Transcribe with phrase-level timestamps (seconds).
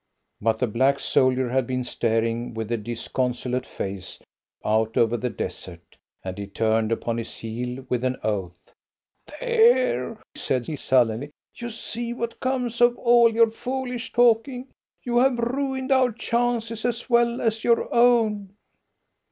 [0.41, 4.17] But the black soldier had been staring with a disconsolate face
[4.65, 8.73] out over the desert, and he turned upon his heel with an oath.
[9.39, 11.29] "There!" said he sullenly.
[11.53, 14.69] "You see what comes of all your foolish talking!
[15.03, 18.55] You have ruined our chances as well as your own!"